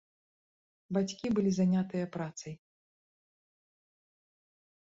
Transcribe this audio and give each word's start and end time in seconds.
Бацькі 0.97 1.27
былі 1.35 1.51
занятыя 1.59 2.05
працай. 2.17 2.53